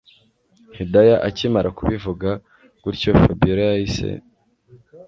[0.75, 2.29] Hidaya akimara kubivuga
[2.81, 4.07] guntyo Fabiora yahise